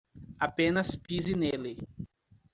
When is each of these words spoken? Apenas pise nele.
Apenas 0.39 0.95
pise 0.95 1.35
nele. 1.37 1.77